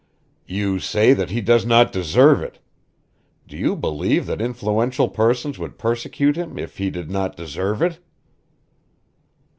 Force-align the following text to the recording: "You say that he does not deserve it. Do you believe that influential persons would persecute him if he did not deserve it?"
"You 0.47 0.79
say 0.79 1.13
that 1.13 1.29
he 1.29 1.41
does 1.41 1.63
not 1.63 1.91
deserve 1.91 2.41
it. 2.41 2.57
Do 3.47 3.55
you 3.55 3.75
believe 3.75 4.25
that 4.25 4.41
influential 4.41 5.07
persons 5.07 5.59
would 5.59 5.77
persecute 5.77 6.35
him 6.37 6.57
if 6.57 6.77
he 6.79 6.89
did 6.89 7.11
not 7.11 7.37
deserve 7.37 7.83
it?" 7.83 7.99